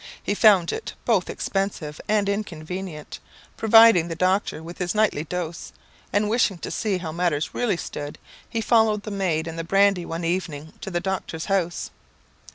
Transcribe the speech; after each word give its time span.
He 0.23 0.33
found 0.33 0.71
it 0.71 0.93
both 1.05 1.29
expensive 1.29 2.01
and 2.07 2.27
inconvenient, 2.27 3.19
providing 3.55 4.07
the 4.07 4.15
doctor 4.15 4.63
with 4.63 4.79
his 4.79 4.95
nightly 4.95 5.25
dose; 5.25 5.73
and 6.11 6.27
wishing 6.27 6.57
to 6.57 6.71
see 6.71 6.97
how 6.97 7.11
matters 7.11 7.53
really 7.53 7.77
stood, 7.77 8.17
he 8.49 8.61
followed 8.61 9.03
the 9.03 9.11
maid 9.11 9.45
and 9.45 9.59
the 9.59 9.63
brandy 9.63 10.03
one 10.07 10.23
evening 10.23 10.73
to 10.81 10.89
the 10.89 10.99
doctor's 11.01 11.45
house. 11.45 11.91